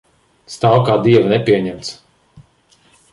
Stāv 0.53 0.77
kā 0.87 0.95
dieva 1.07 1.29
nepieņemts. 1.33 1.91